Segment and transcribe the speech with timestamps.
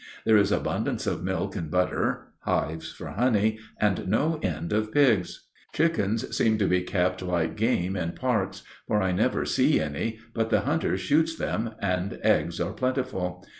[0.25, 5.45] There is abundance of milk and butter, hives for honey, and no end of pigs.
[5.75, 10.49] Chickens seem to be kept like game in parks, for I never see any, but
[10.49, 13.45] the hunter shoots them, and eggs are plentiful.